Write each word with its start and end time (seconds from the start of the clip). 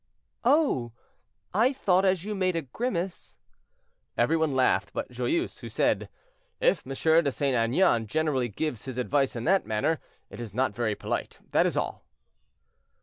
"Oh! 0.43 0.93
I 1.53 1.73
thought 1.73 2.05
as 2.05 2.23
you 2.25 2.33
made 2.33 2.55
a 2.55 2.63
grimace—" 2.63 3.37
Every 4.17 4.35
one 4.35 4.55
laughed 4.55 4.93
but 4.93 5.11
Joyeuse, 5.11 5.59
who 5.59 5.69
said, 5.69 6.09
"If 6.59 6.81
M. 6.87 7.23
de 7.23 7.31
St. 7.31 7.55
Aignan 7.55 8.07
generally 8.07 8.49
gives 8.49 8.85
his 8.85 8.97
advice 8.97 9.35
in 9.35 9.43
that 9.43 9.67
manner, 9.67 9.99
it 10.31 10.39
is 10.41 10.55
not 10.55 10.73
very 10.73 10.95
polite, 10.95 11.37
that 11.51 11.67
is 11.67 11.77
all." 11.77 12.03